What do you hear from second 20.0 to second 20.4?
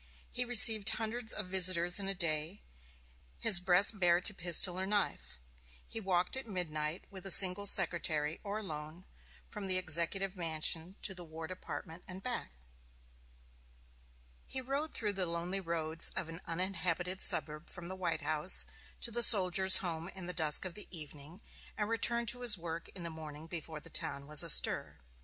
in the